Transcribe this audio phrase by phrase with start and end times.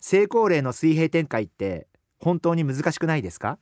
[0.00, 1.86] 成功例の水平展開って
[2.18, 3.58] 本当に難しくないですか、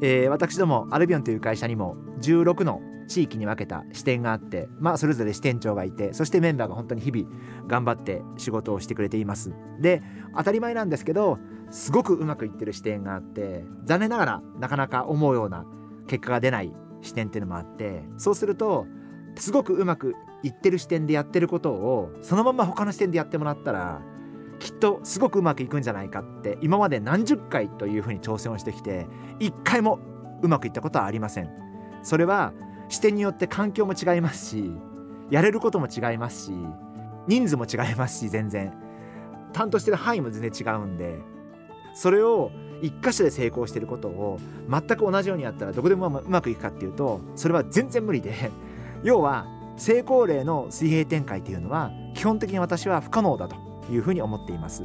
[0.00, 7.28] えー、私どもアルビオンという会社にも16の地域に分けた視点があってまあそれぞれ支店長がいてそしてメンバーが本当に日々
[7.66, 9.52] 頑張って仕事をしてくれています。
[9.80, 10.02] で
[10.36, 11.38] 当たり前なんですけど
[11.70, 15.66] すごくうまくいってる視点があって残念ながらなかなか思うような
[16.06, 18.86] 結果が出ない視点っていうのもあってそうすると
[19.36, 24.02] すごくうまくいってる視点でやってることをそのまま他の視点でやってもらったら
[24.58, 29.06] きっとすごくうまくいくんじゃないかって今まで何十回というふうに挑戦をしてきて
[29.38, 29.98] 一回も
[30.42, 31.50] うまくいったことはありません。
[32.02, 32.52] それは
[32.88, 34.70] 視点によって環境も違いますし
[35.30, 36.52] やれることも違いますし
[37.26, 38.72] 人数も違いますし全然。
[39.54, 41.20] 担当してる範囲も全然違うんで
[41.94, 42.50] それを
[42.82, 48.50] 一箇所で成功してることを全く同じようにやったらどこでもうまくいくかっていうとそれは全然無理で
[49.04, 49.46] 要は
[49.76, 53.56] 成功例の水平展開っていうのは基本的に私は不可能だと。
[53.90, 54.84] いうふうに思っています。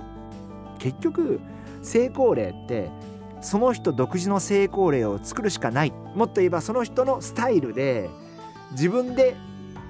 [0.80, 1.40] 結局
[1.82, 2.90] 成功例って
[3.42, 5.94] その人独自の成功例を作るしかない。
[6.16, 8.10] もっと言えばその人のスタイルで
[8.72, 9.36] 自分で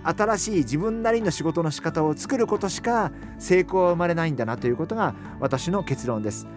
[0.03, 6.47] 新しい自分なりの仕事の仕方を作ることしか成功は生まれないんだなということが私の結論です。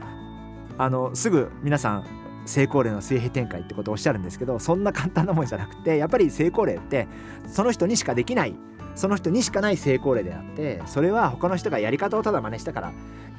[0.78, 2.04] あのすぐ皆さん
[2.44, 7.06] 成功例の水平展開ってことをおっしゃるんですけどそんな簡単なもんじゃなくてやっぱり成功例って
[7.46, 8.54] その人にしかできない
[8.94, 12.92] その人にしかない成功例であってそれは他の人がやり方をただ真似したから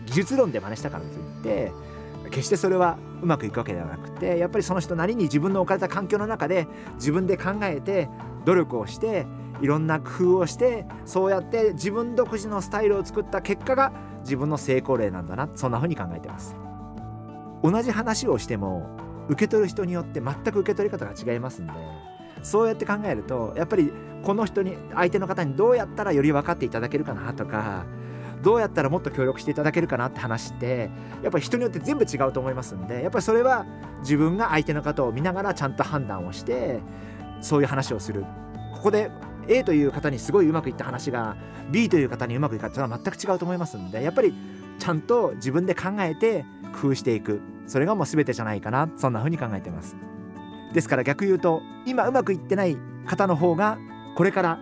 [0.06, 1.72] 技術論で真似したからといって
[2.30, 8.10] 決してそれはうまくいくわけではなくてやっぱりその人なりに自分の置かれた環境の中で自分で考えて
[8.46, 9.26] 努力をして
[9.62, 16.56] いろんな工夫をしてそうやって自分独自のスタイルを作った結果が自分の成功例なんだなそんな風に考えてます。
[17.64, 18.90] 同じ話をしても
[19.30, 21.74] 受け取る人によって全く受け取り方が違いますんで
[22.44, 27.86] そうやって考えるとやっぱりこの人に相手の方にどうやったらより分かっていただけるかなとか
[28.42, 30.92] どうやったらもっと協力していただけるかなって話って
[31.24, 33.66] やっぱり人によって全部違うと思いますんでやっぱりそれは
[34.02, 36.82] 自分が相手の方を見ながらちゃんと判断をして
[37.42, 38.26] そういう話をする。
[38.74, 39.12] ここで
[39.48, 41.36] A という方にすごいうまくいった話が
[41.72, 44.34] B という方にうまくいかったのは全く違うと思いますんでやっぱり
[44.80, 46.46] ちゃんと自分で考えて
[46.82, 47.42] 工夫していく。
[47.66, 49.96] それがもう全てじゃないかなそんな風に考えてます。
[50.74, 53.78] ですから逆言うと今うまくいってない方の方が
[54.16, 54.60] これから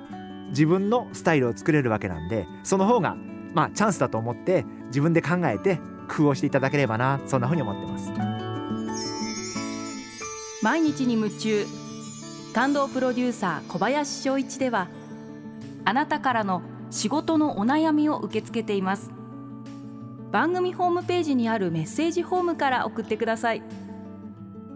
[0.49, 3.16] 自分のスタイルを作れるわけなんでその方が
[3.53, 8.11] まあチャンスだと思って自分で考えて工夫をしていただければなそんな風に思ってます。
[10.61, 11.66] 毎日に夢中。
[12.53, 14.89] 感動プロデューサー小林翔一では
[15.85, 19.11] あなたからの仕事のお悩みを受け付けています。
[20.31, 23.63] 番組ホームページにあるメッセージフォームから送ってください。